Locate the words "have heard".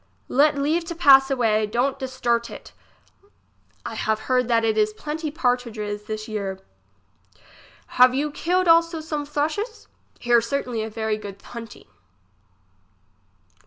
3.93-4.47